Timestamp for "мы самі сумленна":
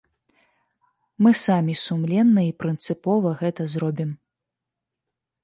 1.25-2.41